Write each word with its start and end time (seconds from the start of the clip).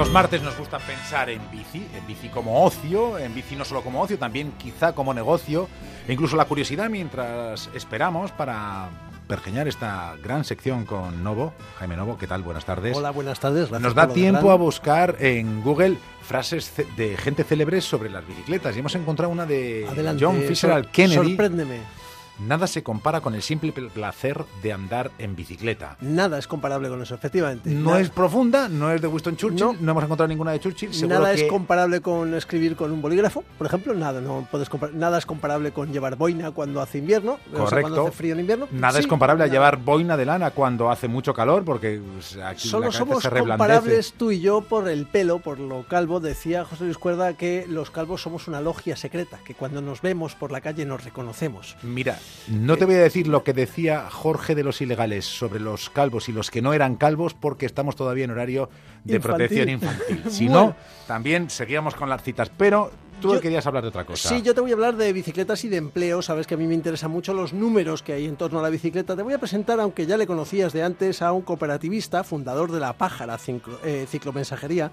Los 0.00 0.12
martes 0.12 0.40
nos 0.40 0.56
gusta 0.56 0.78
pensar 0.78 1.28
en 1.28 1.42
bici, 1.50 1.86
en 1.94 2.06
bici 2.06 2.30
como 2.30 2.64
ocio, 2.64 3.18
en 3.18 3.34
bici 3.34 3.54
no 3.54 3.66
solo 3.66 3.82
como 3.82 4.00
ocio, 4.00 4.18
también 4.18 4.52
quizá 4.52 4.94
como 4.94 5.12
negocio, 5.12 5.68
e 6.08 6.14
incluso 6.14 6.36
la 6.36 6.46
curiosidad 6.46 6.88
mientras 6.88 7.68
esperamos 7.74 8.32
para 8.32 8.88
pergeñar 9.28 9.68
esta 9.68 10.16
gran 10.22 10.44
sección 10.44 10.86
con 10.86 11.22
Novo. 11.22 11.52
Jaime 11.78 11.98
Novo, 11.98 12.16
¿qué 12.16 12.26
tal? 12.26 12.42
Buenas 12.42 12.64
tardes. 12.64 12.96
Hola, 12.96 13.10
buenas 13.10 13.40
tardes. 13.40 13.70
Nos 13.70 13.94
da 13.94 14.08
tiempo 14.08 14.50
a 14.50 14.54
buscar 14.54 15.16
en 15.20 15.60
Google 15.60 15.98
frases 16.22 16.72
de 16.96 17.18
gente 17.18 17.44
célebre 17.44 17.82
sobre 17.82 18.08
las 18.08 18.26
bicicletas 18.26 18.74
y 18.76 18.78
hemos 18.78 18.94
encontrado 18.94 19.30
una 19.30 19.44
de 19.44 19.86
Adelante, 19.86 20.24
John 20.24 20.40
Fisher 20.48 20.86
Kennedy. 20.86 21.28
Sorpréndeme. 21.28 21.99
Nada 22.46 22.66
se 22.66 22.82
compara 22.82 23.20
con 23.20 23.34
el 23.34 23.42
simple 23.42 23.70
placer 23.72 24.44
de 24.62 24.72
andar 24.72 25.10
en 25.18 25.36
bicicleta. 25.36 25.96
Nada 26.00 26.38
es 26.38 26.46
comparable 26.46 26.88
con 26.88 27.02
eso, 27.02 27.14
efectivamente. 27.14 27.68
No 27.70 27.90
Nada- 27.90 28.00
es 28.00 28.10
profunda, 28.10 28.68
no 28.68 28.90
es 28.90 29.00
de 29.02 29.08
Winston 29.08 29.36
Churchill, 29.36 29.60
No. 29.60 29.76
no, 29.78 29.90
hemos 29.92 30.04
encontrado 30.04 30.28
ninguna 30.28 30.52
de 30.52 30.60
Churchill. 30.60 30.94
Seguro 30.94 31.20
Nada 31.20 31.34
que 31.34 31.42
es 31.42 31.50
comparable 31.50 32.00
con 32.00 32.34
escribir 32.34 32.76
con 32.76 32.92
un 32.92 33.02
bolígrafo, 33.02 33.44
por 33.58 33.66
ejemplo, 33.66 33.92
nada, 33.94 34.20
no 34.20 34.46
puedes 34.50 34.70
compar- 34.70 34.92
nada 34.92 35.18
es 35.18 35.26
comparable 35.26 35.72
con 35.72 35.92
llevar 35.92 36.16
boina 36.16 36.50
cuando 36.52 36.80
hace 36.80 36.98
invierno, 36.98 37.32
o 37.32 37.36
sea, 37.56 37.64
Correcto. 37.64 37.80
cuando 37.82 38.06
hace 38.06 38.16
frío 38.16 38.32
en 38.34 38.40
invierno. 38.40 38.68
Nada 38.70 38.94
Sí, 38.94 39.00
es 39.00 39.06
comparable 39.06 39.44
a 39.44 39.46
llevar 39.48 39.76
boina 39.76 40.16
de 40.16 40.24
lana 40.24 40.50
cuando 40.52 40.90
hace 40.90 41.08
mucho 41.08 41.34
calor, 41.34 41.64
porque 41.64 42.00
pues, 42.14 42.36
aquí 42.38 42.68
Solo 42.68 42.90
somos 42.90 43.22
se 43.22 43.28
comparables 43.30 44.14
tú 44.16 44.30
y 44.30 44.40
yo 44.40 44.62
por 44.62 44.88
el 44.88 45.06
pelo, 45.06 45.40
por 45.40 45.58
lo 45.58 45.82
calvo. 45.86 46.20
Decía 46.20 46.64
José 46.64 46.84
Luis 46.84 46.98
Cuerda 46.98 47.34
que 47.34 47.66
los 47.68 47.90
calvos 47.90 48.22
somos 48.22 48.48
una 48.48 48.60
logia 48.60 48.96
secreta, 48.96 49.38
que 49.44 49.54
cuando 49.54 49.80
nos 49.82 50.00
vemos 50.00 50.34
por 50.34 50.52
la 50.52 50.60
calle 50.60 50.84
nos 50.86 51.04
reconocemos. 51.04 51.76
Mira, 51.82 52.18
no 52.48 52.76
te 52.76 52.84
voy 52.84 52.94
a 52.96 53.00
decir 53.02 53.26
lo 53.28 53.44
que 53.44 53.52
decía 53.52 54.08
Jorge 54.10 54.54
de 54.54 54.64
los 54.64 54.80
ilegales 54.80 55.24
sobre 55.24 55.60
los 55.60 55.90
calvos 55.90 56.28
y 56.28 56.32
los 56.32 56.50
que 56.50 56.62
no 56.62 56.72
eran 56.72 56.96
calvos, 56.96 57.34
porque 57.34 57.66
estamos 57.66 57.96
todavía 57.96 58.24
en 58.24 58.30
horario 58.32 58.68
de 59.04 59.16
Infantil. 59.16 59.20
protección 59.48 59.68
infantil. 59.68 60.22
Si 60.30 60.46
Bueno. 60.46 60.66
no, 60.68 60.76
también 61.06 61.48
seguíamos 61.50 61.94
con 61.94 62.08
las 62.08 62.22
citas. 62.22 62.50
Pero 62.56 62.90
tú 63.20 63.34
Yo- 63.34 63.40
querías 63.40 63.66
hablar 63.66 63.82
de 63.82 63.88
otra 63.90 64.04
cosa. 64.04 64.28
Sí, 64.28 64.42
yo 64.42 64.54
te 64.54 64.60
voy 64.60 64.70
a 64.70 64.74
hablar 64.74 64.96
de 64.96 65.12
bicicletas 65.12 65.64
y 65.64 65.68
de 65.68 65.76
empleo. 65.76 66.22
Sabes 66.22 66.46
que 66.46 66.54
a 66.54 66.56
mí 66.56 66.66
me 66.66 66.74
interesan 66.74 67.10
mucho 67.10 67.34
los 67.34 67.52
números 67.52 68.02
que 68.02 68.14
hay 68.14 68.26
en 68.26 68.36
torno 68.36 68.58
a 68.58 68.62
la 68.62 68.70
bicicleta. 68.70 69.14
Te 69.16 69.22
voy 69.22 69.34
a 69.34 69.38
presentar, 69.38 69.78
aunque 69.80 70.06
ya 70.06 70.16
le 70.16 70.26
conocías 70.26 70.72
de 70.72 70.82
antes, 70.82 71.22
a 71.22 71.32
un 71.32 71.42
cooperativista, 71.42 72.24
fundador 72.24 72.72
de 72.72 72.80
la 72.80 72.94
Pájara 72.94 73.38
Cinclo- 73.38 73.78
eh, 73.84 74.06
Ciclomensajería, 74.08 74.90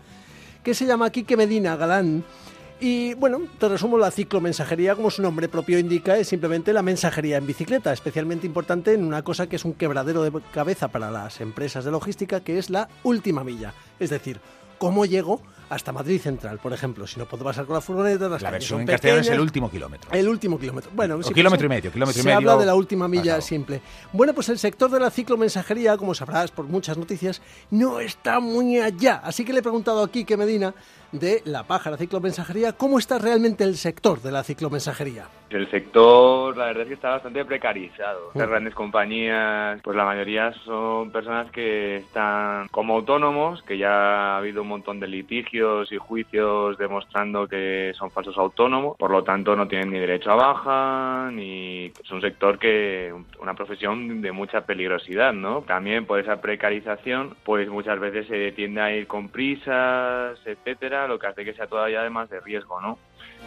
que 0.64 0.74
se 0.74 0.86
llama 0.86 1.10
Quique 1.12 1.38
Medina 1.38 1.76
Galán. 1.76 2.24
Y 2.80 3.16
bueno, 3.16 3.42
te 3.60 3.68
resumo 3.70 3.98
la 3.98 4.12
ciclomensajería, 4.12 4.96
como 4.96 5.10
su 5.10 5.24
nombre 5.24 5.50
propio 5.50 5.80
indica, 5.80 6.18
es 6.18 6.28
simplemente 6.28 6.74
la 6.74 6.84
mensajería 6.84 7.38
en 7.38 7.48
bicicleta, 7.48 7.92
especialmente 7.92 8.46
importante 8.46 8.94
en 8.94 9.04
una 9.04 9.24
cosa 9.24 9.48
que 9.48 9.56
es 9.56 9.66
un 9.66 9.74
quebradero 9.74 10.22
de 10.22 10.32
cabeza 10.54 10.88
para 10.90 11.10
las 11.10 11.42
empresas 11.42 11.86
de 11.86 11.92
logística, 11.92 12.42
que 12.42 12.60
es 12.60 12.70
la 12.70 12.88
última 13.04 13.44
milla. 13.44 13.74
Es 14.00 14.12
decir, 14.12 14.40
cómo 14.78 15.06
llego 15.06 15.42
hasta 15.70 15.92
Madrid 15.92 16.20
Central, 16.20 16.60
por 16.60 16.74
ejemplo. 16.74 17.08
Si 17.08 17.20
no 17.20 17.26
puedo 17.26 17.44
pasar 17.44 17.66
con 17.66 17.76
la 17.76 17.82
furgoneta, 17.82 18.30
las 18.30 18.42
La 18.42 18.52
versión 18.52 18.78
son 18.78 18.82
en 18.82 18.88
castellano 18.88 19.22
es 19.22 19.30
el 19.30 19.40
último 19.40 19.70
kilómetro. 19.70 20.12
El 20.12 20.28
último 20.28 20.60
kilómetro. 20.60 20.92
Bueno, 20.94 21.16
O 21.16 21.24
sí, 21.24 21.34
kilómetro 21.34 21.68
pues, 21.68 21.78
y 21.78 21.80
medio, 21.80 21.92
kilómetro 21.92 22.20
y 22.20 22.24
se 22.24 22.28
medio 22.28 22.38
habla 22.38 22.58
de 22.58 22.66
la 22.66 22.76
última 22.76 23.08
milla 23.08 23.36
pasado. 23.36 23.42
simple. 23.42 23.82
Bueno, 24.14 24.34
pues 24.34 24.50
el 24.50 24.60
sector 24.60 24.90
de 24.90 25.00
la 25.00 25.12
ciclomensajería, 25.12 25.98
como 25.98 26.14
sabrás 26.14 26.52
por 26.52 26.66
muchas 26.66 26.98
noticias, 26.98 27.42
no 27.72 28.00
está 28.00 28.40
muy 28.40 28.80
allá. 28.80 29.22
Así 29.24 29.44
que 29.44 29.54
le 29.54 29.60
he 29.60 29.64
preguntado 29.64 30.04
a 30.04 30.12
Quique 30.12 30.38
Medina 30.38 30.74
de 31.12 31.42
la 31.46 31.64
pájara 31.64 31.98
ciclomensajería, 31.98 32.74
¿cómo 32.74 33.00
está 33.00 33.18
realmente 33.18 33.64
el 33.64 33.76
sector 33.76 34.22
de 34.22 34.32
la 34.32 34.44
ciclomensajería? 34.44 35.30
El 35.50 35.70
sector, 35.72 36.58
la 36.58 36.66
verdad 36.66 36.82
es 36.82 36.88
que 36.90 36.94
está 36.96 37.12
bastante 37.12 37.46
precarizado. 37.46 38.32
Las 38.36 38.50
grandes 38.50 38.74
compañías, 38.74 39.80
pues 39.82 39.96
la 39.96 40.04
mayoría 40.04 40.54
son 40.66 41.10
personas 41.12 41.50
que 41.52 41.98
están 41.98 42.68
como 42.68 42.96
autónomos, 42.96 43.64
que 43.64 43.78
ya 43.78 44.34
ha 44.34 44.38
habido 44.38 44.64
un 44.64 44.68
montón 44.68 45.00
de 45.00 45.08
litigios 45.08 45.57
y 45.92 45.98
juicios 45.98 46.78
demostrando 46.78 47.48
que 47.48 47.92
son 47.98 48.12
falsos 48.12 48.38
autónomos, 48.38 48.96
por 48.98 49.10
lo 49.12 49.24
tanto 49.24 49.56
no 49.56 49.68
tienen 49.68 49.92
ni 49.92 50.00
derecho 50.00 50.32
a 50.32 50.36
baja, 50.36 51.32
ni 51.32 51.86
es 51.86 52.12
un 52.12 52.22
sector 52.22 52.60
que, 52.60 53.14
una 53.42 53.56
profesión 53.56 54.22
de 54.22 54.32
mucha 54.32 54.62
peligrosidad, 54.62 55.34
¿no? 55.34 55.62
También 55.62 56.06
por 56.06 56.20
esa 56.20 56.42
precarización, 56.42 57.36
pues 57.44 57.70
muchas 57.70 58.00
veces 58.00 58.28
se 58.28 58.52
tiende 58.52 58.82
a 58.82 58.94
ir 58.94 59.08
con 59.08 59.30
prisas, 59.30 60.40
etcétera, 60.46 61.08
lo 61.08 61.18
que 61.18 61.28
hace 61.28 61.46
que 61.46 61.54
sea 61.54 61.68
todavía 61.68 62.02
además 62.02 62.30
de 62.30 62.40
riesgo, 62.40 62.80
¿no? 62.82 63.00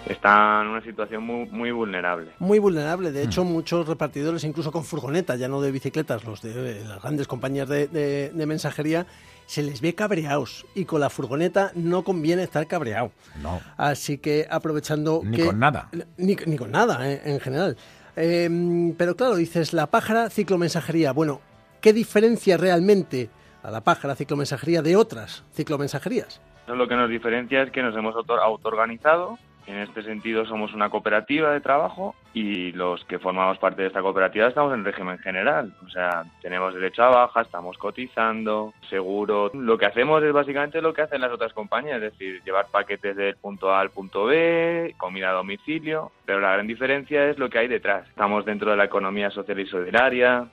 Está 0.06 0.62
en 0.62 0.68
una 0.68 0.80
situación 0.82 1.22
muy, 1.24 1.46
muy 1.50 1.70
vulnerable. 1.72 2.30
Muy 2.38 2.58
vulnerable. 2.58 3.12
De 3.12 3.22
Mm. 3.22 3.26
hecho, 3.26 3.44
muchos 3.44 3.86
repartidores, 3.86 4.42
incluso 4.44 4.72
con 4.72 4.82
furgoneta, 4.84 5.36
ya 5.36 5.46
no 5.46 5.60
de 5.60 5.70
bicicletas, 5.70 6.24
los 6.24 6.40
de 6.40 6.82
las 6.84 7.02
grandes 7.02 7.26
compañías 7.28 7.68
de, 7.68 7.86
de- 7.86 8.30
de 8.30 8.46
mensajería, 8.46 9.06
se 9.44 9.62
les 9.62 9.80
ve 9.82 9.94
cabreados. 9.94 10.64
Y 10.74 10.86
con 10.86 11.00
la 11.00 11.10
furgoneta 11.10 11.70
no 11.74 12.02
conviene 12.02 12.42
estar 12.44 12.66
cabreado. 12.66 13.12
No. 13.42 13.60
Así 13.76 14.16
que 14.18 14.46
aprovechando 14.50 15.20
Ni 15.22 15.36
que- 15.36 15.46
con 15.46 15.58
nada. 15.58 15.90
Ni, 16.16 16.34
ni 16.46 16.56
con 16.56 16.70
nada, 16.70 17.10
eh, 17.10 17.20
en 17.26 17.38
general. 17.40 17.76
Eh, 18.16 18.94
pero 18.96 19.16
claro, 19.16 19.36
dices, 19.36 19.72
la 19.74 19.86
pájara 19.88 20.30
ciclomensajería. 20.30 21.12
Bueno, 21.12 21.40
¿qué 21.82 21.92
diferencia 21.92 22.56
realmente 22.56 23.28
a 23.62 23.70
la 23.70 23.82
pájara 23.82 24.14
ciclomensajería 24.16 24.80
de 24.82 24.96
otras 24.96 25.44
ciclomensajerías? 25.52 26.40
Eso 26.64 26.74
lo 26.74 26.88
que 26.88 26.96
nos 26.96 27.10
diferencia 27.10 27.62
es 27.62 27.70
que 27.70 27.82
nos 27.82 27.94
hemos 27.96 28.14
auto- 28.16 28.40
autoorganizado. 28.40 29.38
En 29.70 29.78
este 29.78 30.02
sentido 30.02 30.44
somos 30.46 30.74
una 30.74 30.90
cooperativa 30.90 31.52
de 31.52 31.60
trabajo 31.60 32.16
y 32.34 32.72
los 32.72 33.04
que 33.04 33.20
formamos 33.20 33.56
parte 33.58 33.82
de 33.82 33.86
esta 33.86 34.02
cooperativa 34.02 34.48
estamos 34.48 34.74
en 34.74 34.84
régimen 34.84 35.18
general. 35.18 35.72
O 35.86 35.88
sea, 35.90 36.24
tenemos 36.42 36.74
derecho 36.74 37.04
a 37.04 37.10
baja, 37.10 37.42
estamos 37.42 37.78
cotizando, 37.78 38.74
seguro. 38.88 39.52
Lo 39.54 39.78
que 39.78 39.86
hacemos 39.86 40.24
es 40.24 40.32
básicamente 40.32 40.82
lo 40.82 40.92
que 40.92 41.02
hacen 41.02 41.20
las 41.20 41.30
otras 41.30 41.52
compañías, 41.52 42.02
es 42.02 42.10
decir, 42.10 42.42
llevar 42.44 42.66
paquetes 42.66 43.14
del 43.14 43.36
punto 43.36 43.72
A 43.72 43.78
al 43.78 43.90
punto 43.90 44.24
B, 44.24 44.96
comida 44.98 45.30
a 45.30 45.34
domicilio. 45.34 46.10
Pero 46.24 46.40
la 46.40 46.54
gran 46.54 46.66
diferencia 46.66 47.26
es 47.26 47.38
lo 47.38 47.48
que 47.48 47.60
hay 47.60 47.68
detrás. 47.68 48.08
Estamos 48.08 48.44
dentro 48.44 48.72
de 48.72 48.76
la 48.76 48.86
economía 48.86 49.30
social 49.30 49.60
y 49.60 49.66
solidaria, 49.66 50.48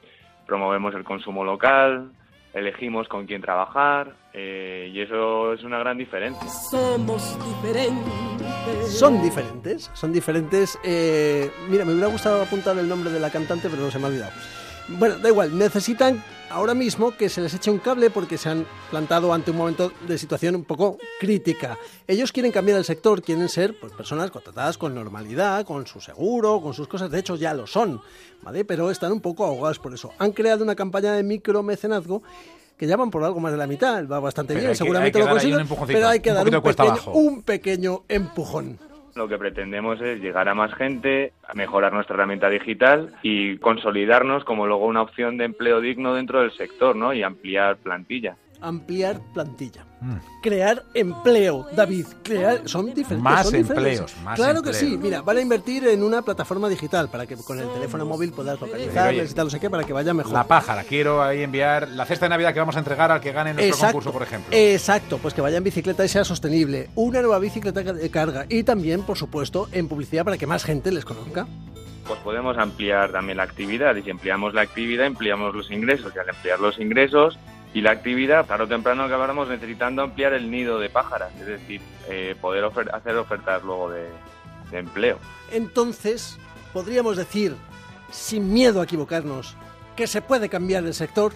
promovemos 0.46 0.94
el 0.94 1.04
consumo 1.04 1.44
local, 1.44 2.12
elegimos 2.54 3.08
con 3.08 3.26
quién 3.26 3.42
trabajar 3.42 4.14
eh, 4.32 4.92
y 4.94 5.02
eso 5.02 5.54
es 5.54 5.64
una 5.64 5.80
gran 5.80 5.98
diferencia. 5.98 6.48
Somos 6.48 7.36
diferentes. 7.44 8.27
Son 8.88 9.22
diferentes, 9.22 9.90
son 9.94 10.12
diferentes. 10.12 10.78
eh, 10.84 11.52
mira, 11.70 11.86
me 11.86 11.92
hubiera 11.94 12.08
gustado 12.08 12.42
apuntar 12.42 12.78
el 12.78 12.88
nombre 12.88 13.12
de 13.12 13.20
la 13.20 13.30
cantante, 13.30 13.70
pero 13.70 13.84
no 13.84 13.92
se 13.92 14.00
me 14.00 14.06
ha 14.06 14.08
olvidado. 14.08 14.32
Bueno, 14.90 15.18
da 15.18 15.28
igual, 15.28 15.58
necesitan 15.58 16.24
ahora 16.50 16.74
mismo 16.74 17.12
que 17.12 17.28
se 17.28 17.42
les 17.42 17.54
eche 17.54 17.70
un 17.70 17.80
cable 17.80 18.10
porque 18.10 18.38
se 18.38 18.48
han 18.48 18.66
plantado 18.90 19.34
ante 19.34 19.52
un 19.52 19.58
momento 19.58 19.92
de 20.08 20.18
situación 20.18 20.56
un 20.56 20.64
poco 20.64 20.98
crítica. 21.20 21.78
Ellos 22.08 22.32
quieren 22.32 22.54
cambiar 22.54 22.78
el 22.78 22.86
sector, 22.86 23.22
quieren 23.22 23.50
ser 23.50 23.78
pues, 23.78 23.92
personas 23.92 24.32
contratadas 24.32 24.78
con 24.78 24.96
normalidad, 24.96 25.66
con 25.66 25.86
su 25.88 26.00
seguro, 26.00 26.62
con 26.62 26.74
sus 26.74 26.88
cosas, 26.88 27.12
de 27.12 27.20
hecho 27.20 27.36
ya 27.36 27.54
lo 27.54 27.68
son, 27.68 28.02
¿vale? 28.42 28.64
Pero 28.64 28.90
están 28.90 29.12
un 29.12 29.20
poco 29.20 29.46
ahogados 29.46 29.78
por 29.78 29.94
eso. 29.94 30.14
Han 30.20 30.32
creado 30.32 30.64
una 30.64 30.76
campaña 30.76 31.12
de 31.12 31.24
micromecenazgo 31.24 32.24
que 32.78 32.86
llaman 32.88 33.10
por 33.10 33.24
algo 33.24 33.40
más 33.40 33.52
de 33.52 33.58
la 33.58 33.68
mitad, 33.68 34.08
va 34.08 34.20
bastante 34.20 34.54
Pero 34.54 34.60
bien, 34.62 34.70
hay 34.70 34.74
que- 34.74 34.78
seguramente 34.78 35.18
hay 35.18 35.24
que 35.24 35.28
lo 35.28 35.34
consiguen, 35.34 35.68
pero 35.88 36.08
hay 36.08 36.20
que 36.20 36.30
un 36.30 36.36
dar 36.36 36.46
un 36.48 36.62
pequeño, 36.62 37.12
un 37.14 37.44
pequeño 37.44 38.00
empujón. 38.08 38.78
Lo 39.16 39.28
que 39.28 39.38
pretendemos 39.40 40.00
es 40.00 40.20
llegar 40.22 40.48
a 40.48 40.54
más 40.54 40.72
gente, 40.76 41.34
a 41.48 41.56
mejorar 41.56 41.92
nuestra 41.92 42.14
herramienta 42.14 42.50
digital 42.50 43.16
y 43.24 43.58
consolidarnos 43.58 44.44
como 44.44 44.68
luego 44.68 44.86
una 44.86 45.02
opción 45.02 45.38
de 45.38 45.46
empleo 45.46 45.82
digno 45.82 46.14
dentro 46.14 46.42
del 46.42 46.52
sector, 46.52 46.96
¿no? 46.96 47.14
Y 47.14 47.24
ampliar 47.24 47.78
plantilla. 47.78 48.36
Ampliar 48.62 49.22
plantilla. 49.34 49.86
Mm. 50.00 50.18
Crear 50.44 50.84
empleo, 50.94 51.66
David. 51.76 52.06
Crear, 52.24 52.62
son 52.66 52.94
diferentes. 52.94 53.20
Más 53.20 53.44
son 53.44 53.62
diferentes. 53.62 54.00
empleos, 54.00 54.16
más 54.24 54.36
Claro 54.36 54.62
que 54.62 54.74
sí. 54.74 54.98
Mira, 54.98 55.22
van 55.22 55.38
a 55.38 55.42
invertir 55.42 55.88
en 55.88 56.04
una 56.04 56.22
plataforma 56.22 56.70
digital 56.70 57.10
para 57.10 57.26
que 57.26 57.36
con 57.36 57.60
el 57.60 57.68
teléfono 57.74 58.06
móvil 58.06 58.32
puedas 58.32 58.60
y 58.62 59.34
tal, 59.34 59.46
no 59.46 59.50
sé 59.50 59.60
qué, 59.60 59.70
para 59.70 59.84
que 59.84 59.94
vaya 59.94 60.14
mejor. 60.14 60.34
La 60.34 60.44
pájara, 60.44 60.84
quiero 60.84 61.24
ahí 61.24 61.42
enviar 61.42 61.88
la 61.90 62.06
cesta 62.06 62.26
de 62.26 62.30
Navidad 62.30 62.54
que 62.54 62.60
vamos 62.60 62.76
a 62.76 62.80
entregar 62.80 63.12
al 63.12 63.22
que 63.22 63.32
gane 63.32 63.54
nuestro 63.54 63.74
Exacto, 63.74 63.94
concurso, 63.94 64.12
por 64.12 64.24
ejemplo. 64.24 64.56
Exacto, 64.56 65.18
pues 65.18 65.34
que 65.34 65.42
vaya 65.42 65.58
en 65.58 65.64
bicicleta 65.64 66.06
y 66.06 66.10
sea 66.10 66.24
sostenible. 66.24 66.90
Una 66.96 67.22
nueva 67.22 67.40
bicicleta 67.40 67.82
de 67.82 68.10
carga 68.12 68.46
y 68.50 68.64
también, 68.64 69.04
por 69.04 69.18
supuesto, 69.18 69.68
en 69.72 69.88
publicidad 69.88 70.24
para 70.24 70.38
que 70.38 70.48
más 70.48 70.64
gente 70.64 70.92
les 70.92 71.06
conozca. 71.06 71.48
Pues 72.08 72.20
podemos 72.22 72.58
ampliar 72.58 73.12
también 73.12 73.38
la 73.38 73.44
actividad 73.44 73.96
y 73.96 74.04
si 74.04 74.12
ampliamos 74.12 74.54
la 74.54 74.62
actividad, 74.62 75.08
ampliamos 75.08 75.54
los 75.54 75.70
ingresos 75.72 76.14
y 76.16 76.20
al 76.20 76.30
ampliar 76.30 76.60
los 76.60 76.80
ingresos 76.80 77.38
y 77.78 77.82
la 77.82 77.92
actividad, 77.92 78.48
tarde 78.48 78.64
o 78.64 78.68
temprano 78.68 79.04
acabaremos 79.04 79.48
necesitando 79.48 80.02
ampliar 80.02 80.34
el 80.34 80.50
nido 80.50 80.80
de 80.80 80.90
pájaras, 80.90 81.32
es 81.36 81.46
decir, 81.46 81.80
eh, 82.10 82.36
poder 82.42 82.64
ofer- 82.64 82.90
hacer 82.92 83.16
ofertas 83.16 83.64
luego 83.64 83.92
de, 83.92 84.10
de 84.72 84.80
empleo. 84.80 85.20
Entonces, 85.52 86.40
podríamos 86.74 87.18
decir, 87.18 87.56
sin 88.10 88.52
miedo 88.52 88.82
a 88.82 88.86
equivocarnos, 88.86 89.56
que 89.96 90.08
se 90.08 90.24
puede 90.24 90.50
cambiar 90.50 90.86
el 90.86 90.96
sector. 90.96 91.34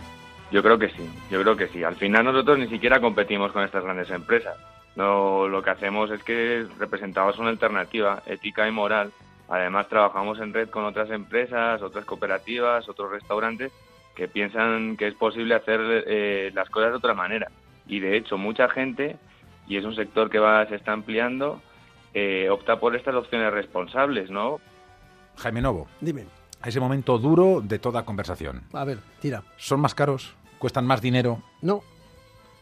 Yo 0.52 0.64
creo 0.64 0.80
que 0.80 0.90
sí, 0.90 1.08
yo 1.30 1.40
creo 1.44 1.56
que 1.56 1.68
sí. 1.68 1.84
Al 1.84 1.96
final 1.96 2.26
nosotros 2.26 2.58
ni 2.58 2.68
siquiera 2.70 3.00
competimos 3.00 3.52
con 3.52 3.64
estas 3.64 3.84
grandes 3.84 4.10
empresas. 4.10 4.58
No, 4.96 5.48
lo 5.48 5.62
que 5.62 5.70
hacemos 5.70 6.10
es 6.10 6.24
que 6.24 6.66
representamos 6.80 7.38
una 7.38 7.50
alternativa 7.50 8.24
ética 8.26 8.68
y 8.68 8.72
moral. 8.72 9.12
Además 9.48 9.88
trabajamos 9.88 10.40
en 10.40 10.54
red 10.56 10.70
con 10.70 10.86
otras 10.86 11.12
empresas, 11.12 11.84
otras 11.84 12.04
cooperativas, 12.04 12.90
otros 12.90 13.12
restaurantes 13.12 13.72
que 14.16 14.28
piensan 14.28 14.98
que 14.98 15.08
es 15.08 15.14
posible 15.16 15.56
hacer 15.56 15.80
eh, 16.08 16.52
las 16.54 16.70
cosas 16.70 16.92
de 16.92 16.98
otra 16.98 17.14
manera. 17.14 17.52
Y 17.88 18.00
de 18.00 18.18
hecho 18.18 18.38
mucha 18.38 18.70
gente 18.70 19.18
y 19.68 19.78
es 19.78 19.86
un 19.86 19.96
sector 19.96 20.30
que 20.30 20.40
va 20.40 20.66
se 20.68 20.76
está 20.76 20.92
ampliando, 20.92 21.62
eh, 22.14 22.50
opta 22.50 22.80
por 22.80 22.96
estas 22.96 23.16
opciones 23.16 23.54
responsables, 23.54 24.30
¿no? 24.30 24.60
Jaime 25.38 25.62
Novo, 25.62 25.88
Dime, 26.02 26.26
a 26.62 26.68
ese 26.70 26.80
momento 26.80 27.18
duro 27.18 27.62
de 27.64 27.80
toda 27.80 28.04
conversación. 28.04 28.64
a 28.74 28.84
ver, 28.84 29.00
tira. 29.22 29.44
¿Son 29.58 29.80
más 29.80 29.96
caros? 29.96 30.36
¿Cuestan 30.60 30.86
más 30.86 31.02
dinero? 31.02 31.42
No. 31.62 31.82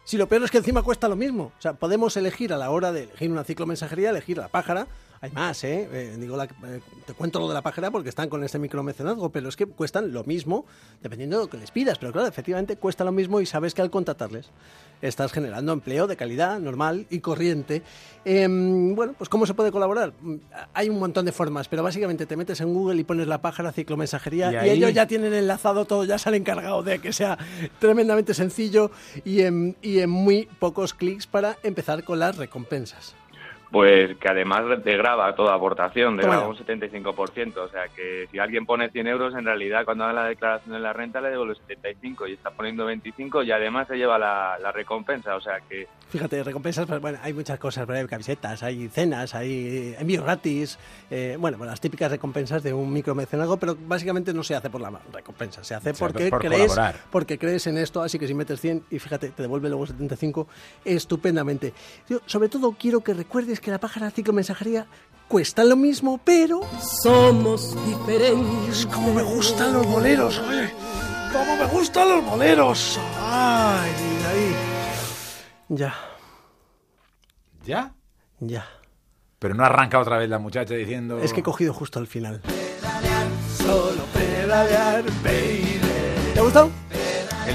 Si 0.03 0.17
lo 0.17 0.27
peor 0.27 0.43
es 0.43 0.51
que 0.51 0.59
encima 0.59 0.81
cuesta 0.83 1.07
lo 1.07 1.15
mismo. 1.15 1.51
O 1.57 1.61
sea, 1.61 1.73
podemos 1.73 2.15
elegir 2.15 2.53
a 2.53 2.57
la 2.57 2.71
hora 2.71 2.91
de 2.91 3.03
elegir 3.03 3.31
una 3.31 3.43
ciclomensajería, 3.43 4.09
elegir 4.11 4.37
la 4.37 4.47
pájara. 4.47 4.87
Hay 5.21 5.31
más, 5.31 5.61
¿eh? 5.65 5.89
Eh, 5.91 6.15
digo, 6.17 6.37
la- 6.37 6.45
eh, 6.45 6.79
te 7.05 7.13
cuento 7.13 7.39
lo 7.39 7.47
de 7.49 7.53
la 7.53 7.61
pájara 7.61 7.91
porque 7.91 8.07
están 8.07 8.29
con 8.29 8.41
este 8.43 8.57
micromecenazgo, 8.57 9.29
pero 9.31 9.49
es 9.49 9.57
que 9.57 9.65
cuestan 9.65 10.13
lo 10.13 10.23
mismo 10.23 10.65
dependiendo 11.01 11.37
de 11.37 11.43
lo 11.43 11.49
que 11.49 11.57
les 11.57 11.71
pidas. 11.71 11.97
Pero 11.97 12.13
claro, 12.13 12.27
efectivamente 12.27 12.77
cuesta 12.77 13.03
lo 13.03 13.11
mismo 13.11 13.41
y 13.41 13.45
sabes 13.45 13.73
que 13.73 13.81
al 13.81 13.89
contratarles 13.89 14.49
estás 15.01 15.31
generando 15.33 15.73
empleo 15.73 16.07
de 16.07 16.15
calidad, 16.15 16.59
normal 16.59 17.05
y 17.09 17.19
corriente. 17.19 17.81
Em, 18.23 18.95
bueno, 18.95 19.13
pues 19.17 19.29
¿cómo 19.29 19.45
se 19.45 19.53
puede 19.53 19.71
colaborar? 19.73 20.13
Mm, 20.21 20.35
Hay 20.73 20.89
un 20.89 20.99
montón 20.99 21.25
de 21.25 21.31
formas, 21.33 21.67
pero 21.67 21.83
básicamente 21.83 22.25
te 22.25 22.37
metes 22.37 22.61
en 22.61 22.73
Google 22.73 22.99
y 22.99 23.03
pones 23.03 23.27
la 23.27 23.41
pájara 23.41 23.71
ciclomensajería 23.73 24.63
Y 24.63 24.67
y, 24.67 24.71
ellos 24.71 24.93
ya 24.93 25.05
tienen 25.05 25.33
enlazado 25.33 25.83
todo, 25.85 26.05
ya 26.05 26.17
se 26.17 26.29
han 26.29 26.35
encargado 26.35 26.81
de 26.83 26.99
que 26.99 27.11
sea 27.11 27.37
tremendamente 27.79 28.33
sencillo 28.33 28.91
y 29.25 29.41
en, 29.41 29.75
y 29.81 29.99
en 29.99 30.09
muy 30.09 30.47
pocos 30.59 30.93
clics 30.93 31.27
para 31.27 31.57
empezar 31.63 32.03
con 32.05 32.19
las 32.19 32.37
recompensas. 32.37 33.15
Pues 33.71 34.17
que 34.17 34.27
además 34.27 34.63
te 34.83 34.97
graba 34.97 35.35
toda 35.35 35.53
aportación, 35.53 36.15
te 36.17 36.23
Toma 36.23 36.37
graba 36.37 36.53
ya. 36.55 36.59
un 36.73 36.81
75%. 37.03 37.57
O 37.57 37.69
sea 37.69 37.87
que 37.95 38.27
si 38.31 38.39
alguien 38.39 38.65
pone 38.65 38.89
100 38.89 39.07
euros, 39.07 39.35
en 39.35 39.45
realidad 39.45 39.85
cuando 39.85 40.05
haga 40.05 40.13
la 40.13 40.25
declaración 40.25 40.73
de 40.73 40.79
la 40.79 40.91
renta 40.91 41.21
le 41.21 41.29
devuelve 41.29 41.53
75 41.55 42.27
y 42.27 42.33
está 42.33 42.49
poniendo 42.51 42.85
25 42.85 43.43
y 43.43 43.51
además 43.51 43.87
se 43.87 43.95
lleva 43.97 44.17
la, 44.17 44.57
la 44.59 44.71
recompensa. 44.71 45.35
O 45.35 45.41
sea 45.41 45.59
que 45.69 45.87
Fíjate, 46.09 46.43
recompensas, 46.43 46.87
pues, 46.87 46.99
bueno, 46.99 47.19
hay 47.21 47.33
muchas 47.33 47.59
cosas, 47.59 47.85
pero 47.85 47.99
hay 47.99 48.07
camisetas, 48.07 48.63
hay 48.63 48.87
cenas, 48.87 49.35
hay 49.35 49.95
envíos 49.99 50.23
gratis, 50.23 50.79
eh, 51.11 51.37
bueno, 51.39 51.63
las 51.63 51.79
típicas 51.79 52.09
recompensas 52.09 52.63
de 52.63 52.73
un 52.73 52.91
micromecenazgo, 52.91 53.57
pero 53.57 53.77
básicamente 53.79 54.33
no 54.33 54.41
se 54.41 54.55
hace 54.55 54.71
por 54.71 54.81
la 54.81 54.91
recompensa, 55.13 55.63
se 55.63 55.75
hace 55.75 55.83
Se 55.83 55.89
hace 55.91 55.99
porque 55.99 56.29
por 56.31 56.39
crees, 56.41 56.71
colaborar. 56.73 56.95
porque 57.11 57.37
crees 57.37 57.67
en 57.67 57.77
esto, 57.77 58.01
así 58.01 58.17
que 58.17 58.25
si 58.25 58.33
metes 58.33 58.59
100 58.59 58.85
y 58.89 58.97
fíjate, 58.97 59.29
te 59.29 59.43
devuelve 59.43 59.69
luego 59.69 59.85
75, 59.85 60.47
estupendamente. 60.83 61.73
Yo, 62.09 62.19
sobre 62.25 62.49
todo 62.49 62.71
quiero 62.71 63.01
que 63.01 63.13
recuerdes 63.13 63.58
que 63.61 63.71
la 63.71 63.79
pájara 63.79 64.11
ciclomensajería 64.11 64.87
cuesta 65.27 65.63
lo 65.63 65.75
mismo, 65.75 66.19
pero 66.23 66.61
Somos 67.03 67.75
diferentes. 67.85 68.85
¡Cómo 68.87 69.13
me 69.13 69.21
gustan 69.23 69.73
los 69.73 69.85
boleros, 69.85 70.39
oye! 70.39 70.69
¡Cómo 71.31 71.55
me 71.55 71.65
gustan 71.65 72.09
los 72.09 72.25
boleros! 72.25 72.99
¡Ay, 73.19 73.91
ahí! 74.27 74.55
Ya, 75.69 75.93
¿Ya? 77.65 77.93
ya. 78.39 78.65
Pero 79.37 79.53
no 79.53 79.63
arranca 79.63 79.99
otra 79.99 80.17
vez 80.17 80.27
la 80.29 80.39
muchacha 80.39 80.73
diciendo... 80.73 81.19
Es 81.19 81.31
que 81.33 81.41
he 81.41 81.43
cogido 81.43 81.73
justo 81.73 81.99
al 81.99 82.07
final. 82.07 82.41
Solo 83.57 84.03
pedalear, 84.13 85.03
baby. 85.23 85.79
¿Te 86.33 86.39
ha 86.39 86.43
gustado? 86.43 86.71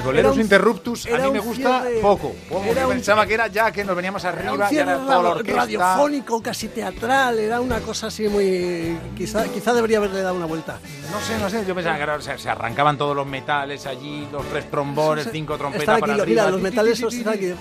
Un- 0.05 0.41
Interruptus 0.41 1.07
a 1.07 1.19
mí 1.19 1.31
me 1.31 1.39
gusta 1.41 1.83
cierre- 1.83 2.01
poco. 2.01 2.35
Poco, 2.49 2.65
era 2.65 2.83
Yo 2.83 2.89
un- 2.89 2.95
pensaba 2.95 3.27
que 3.27 3.35
era 3.35 3.47
ya 3.49 3.71
que 3.73 3.85
nos 3.85 3.97
veníamos 3.97 4.25
arriba, 4.25 4.71
ya 4.71 4.83
era 4.83 4.97
toda 4.99 5.17
la 5.17 5.23
ra- 5.23 5.29
orquesta. 5.37 5.61
radiofónico, 5.61 6.43
casi 6.43 6.69
teatral. 6.69 7.39
Era 7.39 7.61
una 7.61 7.81
cosa 7.81 8.09
así 8.09 8.29
muy... 8.29 8.99
Quizá, 9.17 9.45
quizá 9.49 9.73
debería 9.73 9.99
haberle 9.99 10.21
dado 10.23 10.35
una 10.35 10.47
vuelta. 10.47 10.79
No 11.11 11.21
sé, 11.21 11.39
no 11.39 11.49
sé, 11.49 11.65
yo 11.67 11.75
pensaba 11.75 11.97
que 11.97 12.03
era- 12.03 12.17
o 12.17 12.21
sea, 12.21 12.37
se 12.39 12.49
arrancaban 12.51 12.99
todos 12.99 13.15
los 13.17 13.27
metales 13.27 13.87
allí, 13.87 14.29
los 14.31 14.45
tres 14.49 14.71
trombones, 14.71 15.29
cinco 15.33 15.57
trompetas 15.57 16.01
para 16.01 16.13
arriba. 16.15 16.27
mira, 16.27 16.51
los 16.51 16.61
metales 16.61 17.01
están 17.01 17.33
aquí. 17.35 17.55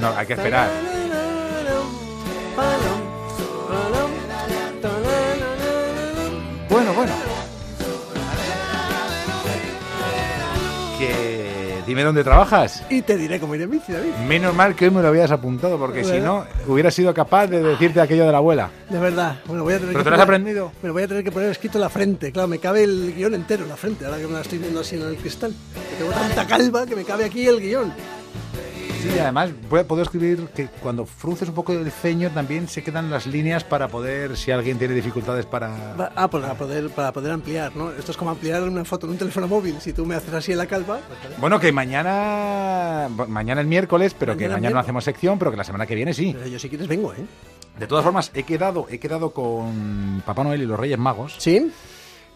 No, 0.00 0.08
hay 0.16 0.26
que 0.26 0.32
esperar. 0.34 0.70
Bueno, 6.68 6.92
bueno. 6.92 7.12
Dime 11.88 12.04
dónde 12.04 12.22
trabajas. 12.22 12.84
Y 12.90 13.02
te 13.02 13.16
diré 13.16 13.40
cómo 13.40 13.54
ir 13.56 13.62
en 13.62 13.70
bici, 13.70 13.92
David. 13.92 14.12
Menos 14.28 14.54
mal 14.54 14.76
que 14.76 14.84
hoy 14.84 14.90
me 14.92 15.02
lo 15.02 15.08
habías 15.08 15.30
apuntado, 15.32 15.78
porque 15.78 16.04
si 16.04 16.20
no, 16.20 16.44
hubiera 16.68 16.90
sido 16.90 17.12
capaz 17.12 17.46
de 17.48 17.62
decirte 17.62 18.00
aquello 18.00 18.26
de 18.26 18.32
la 18.32 18.38
abuela. 18.38 18.70
De 18.88 18.98
verdad. 18.98 19.40
Bueno, 19.46 19.64
voy 19.64 19.74
a 19.74 19.78
tener 19.78 19.92
¿Pero 19.94 20.04
que 20.04 20.04
te 20.04 20.10
lo 20.10 20.16
has 20.16 20.26
poner- 20.26 20.40
aprendido? 20.40 20.72
Me 20.82 20.88
lo 20.88 20.92
voy 20.92 21.02
a 21.02 21.08
tener 21.08 21.24
que 21.24 21.32
poner 21.32 21.50
escrito 21.50 21.78
en 21.78 21.82
la 21.82 21.88
frente. 21.88 22.30
Claro, 22.30 22.46
me 22.46 22.58
cabe 22.58 22.84
el 22.84 23.14
guion 23.16 23.34
entero 23.34 23.64
en 23.64 23.70
la 23.70 23.76
frente, 23.76 24.04
ahora 24.04 24.18
que 24.18 24.26
me 24.26 24.34
la 24.34 24.42
estoy 24.42 24.58
viendo 24.58 24.80
así 24.80 24.96
en 24.96 25.02
el 25.02 25.16
cristal. 25.16 25.52
Que 25.90 25.96
tengo 26.04 26.12
tanta 26.12 26.46
calva 26.46 26.86
que 26.86 26.94
me 26.94 27.04
cabe 27.04 27.24
aquí 27.24 27.46
el 27.46 27.60
guion. 27.60 27.92
Sí, 29.02 29.10
y 29.14 29.18
además 29.18 29.50
puedo, 29.68 30.02
escribir 30.02 30.48
que 30.54 30.66
cuando 30.82 31.06
frunces 31.06 31.48
un 31.48 31.54
poco 31.54 31.72
el 31.72 31.90
ceño 31.90 32.30
también 32.30 32.68
se 32.68 32.82
quedan 32.82 33.10
las 33.10 33.26
líneas 33.26 33.64
para 33.64 33.88
poder, 33.88 34.36
si 34.36 34.50
alguien 34.50 34.78
tiene 34.78 34.94
dificultades 34.94 35.46
para... 35.46 35.94
Ah, 36.16 36.28
pues 36.28 36.42
para 36.42 36.54
poder, 36.54 36.90
para 36.90 37.12
poder 37.12 37.32
ampliar, 37.32 37.74
¿no? 37.76 37.90
Esto 37.92 38.12
es 38.12 38.16
como 38.16 38.30
ampliar 38.30 38.62
una 38.62 38.84
foto 38.84 39.06
en 39.06 39.12
un 39.12 39.18
teléfono 39.18 39.46
móvil. 39.46 39.76
Si 39.80 39.92
tú 39.92 40.04
me 40.04 40.14
haces 40.14 40.32
así 40.34 40.52
en 40.52 40.58
la 40.58 40.66
calva, 40.66 41.00
pues. 41.06 41.38
Bueno, 41.38 41.60
que 41.60 41.70
mañana, 41.72 43.08
mañana 43.28 43.60
es 43.60 43.66
miércoles, 43.66 44.14
pero 44.18 44.36
que 44.36 44.48
Mañana 44.48 44.74
no 44.74 44.80
hacemos 44.80 45.04
sección, 45.04 45.38
pero 45.38 45.50
que 45.50 45.56
la 45.56 45.64
semana 45.64 45.86
que 45.86 45.94
viene 45.94 46.12
sí. 46.12 46.34
Pero 46.36 46.48
yo 46.48 46.58
si 46.58 46.68
quieres 46.68 46.88
vengo, 46.88 47.12
¿eh? 47.12 47.24
De 47.78 47.86
todas 47.86 48.04
formas, 48.04 48.32
he 48.34 48.42
quedado, 48.42 48.86
he 48.90 48.98
quedado 48.98 49.30
con 49.30 50.22
Papá 50.26 50.42
Noel 50.42 50.62
y 50.62 50.66
los 50.66 50.78
Reyes 50.78 50.98
Magos 50.98 51.36
¿Sí? 51.38 51.70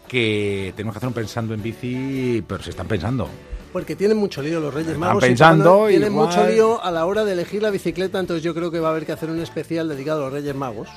que 0.07 0.73
tenemos 0.75 0.93
que 0.93 0.97
hacer 0.97 1.07
un 1.07 1.13
pensando 1.13 1.53
en 1.53 1.61
bici, 1.61 2.43
pero 2.47 2.63
se 2.63 2.69
están 2.69 2.87
pensando. 2.87 3.29
Porque 3.73 3.95
tienen 3.95 4.15
mucho 4.17 4.41
lío 4.41 4.59
los 4.61 4.73
Reyes 4.73 4.89
Están 4.93 4.99
Magos. 5.01 5.23
y 5.23 5.27
pensando, 5.27 5.63
Noel 5.65 5.89
Tienen 5.93 6.11
igual- 6.13 6.27
mucho 6.27 6.47
lío 6.47 6.81
a 6.83 6.91
la 6.91 7.05
hora 7.05 7.25
de 7.25 7.33
elegir 7.33 7.61
la 7.61 7.71
bicicleta, 7.71 8.19
entonces 8.19 8.43
yo 8.43 8.53
creo 8.53 8.69
que 8.71 8.79
va 8.79 8.89
a 8.89 8.91
haber 8.91 9.05
que 9.05 9.11
hacer 9.11 9.29
un 9.31 9.41
especial 9.41 9.89
dedicado 9.89 10.21
a 10.21 10.23
los 10.25 10.33
Reyes 10.33 10.55
Magos 10.55 10.87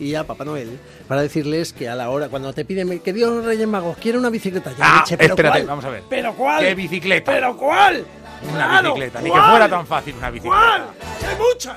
y 0.00 0.14
a 0.16 0.26
Papá 0.26 0.44
Noel 0.44 0.80
para 1.06 1.20
decirles 1.22 1.72
que 1.72 1.88
a 1.88 1.94
la 1.94 2.10
hora, 2.10 2.28
cuando 2.30 2.52
te 2.52 2.64
piden 2.64 2.98
que 3.00 3.12
Dios 3.12 3.30
los 3.30 3.44
Reyes 3.44 3.68
Magos 3.68 3.96
quiere 3.98 4.16
una 4.18 4.30
bicicleta, 4.30 4.72
ya 4.76 4.76
Ah, 4.80 5.00
leche, 5.00 5.16
pero 5.18 5.34
espérate, 5.34 5.58
¿cuál? 5.58 5.66
vamos 5.68 5.84
a 5.84 5.90
ver. 5.90 6.02
¿Pero 6.08 6.32
cuál? 6.34 6.60
¿Qué 6.64 6.74
bicicleta? 6.74 7.30
¿Pero 7.30 7.56
cuál? 7.56 8.04
Una 8.52 8.66
Claro, 8.68 8.88
bicicleta, 8.94 9.18
ni 9.20 9.24
que 9.26 9.30
¿cuál? 9.30 9.50
fuera 9.50 9.68
tan 9.68 9.86
fácil 9.86 10.14
una 10.18 10.30
bicicleta. 10.30 10.56
¿Cuál? 10.56 10.82
¡Hay 11.30 11.36
muchas! 11.38 11.76